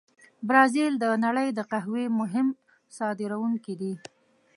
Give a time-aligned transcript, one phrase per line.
[0.47, 2.47] برازیل د نړۍ د قهوې مهم
[2.97, 3.93] صادرونکي دي.